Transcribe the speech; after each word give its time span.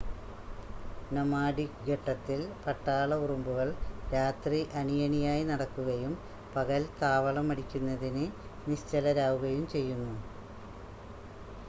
nomadic 1.11 1.81
ഘട്ടത്തിൽ 1.87 2.39
പട്ടാള 2.63 3.17
ഉറുമ്പുകൾ 3.23 3.67
രാത്രി 4.13 4.59
അണിയണിയായി 4.79 5.43
നടക്കുകയും 5.49 6.15
പകൽ 6.55 6.85
താവളം 7.01 7.51
അടിക്കുന്നതിന് 7.53 8.25
നിശ്ചലരാവുകയും 8.67 9.67
ചെയ്യുന്നു 9.73 10.15